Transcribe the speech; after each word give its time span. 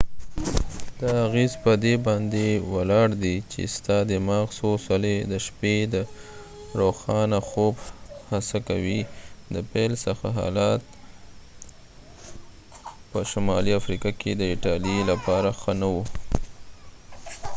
دا 0.99 1.11
اغیز 1.27 1.51
په 1.63 1.71
دي 1.83 1.93
باندي 2.05 2.51
ولاړ 2.73 3.07
دي 3.23 3.35
چې 3.51 3.61
ستا 3.75 3.97
دماغ 4.11 4.45
څو 4.57 4.69
څلی 4.87 5.17
د 5.31 5.33
شپې 5.45 5.75
د 5.93 5.95
روښانه 6.79 7.39
خوب 7.49 7.75
هڅه 8.31 8.57
کوي 8.69 8.99
د 9.53 9.55
پیل 9.71 9.91
څخه 10.05 10.25
حالات 10.39 10.81
په 13.11 13.19
شمالی 13.31 13.71
افریقا 13.79 14.11
کې 14.21 14.31
د 14.35 14.41
ایټالی 14.51 14.97
لپاره 15.11 15.49
ښه 15.61 15.73
نه 15.81 15.87
و 15.93 15.95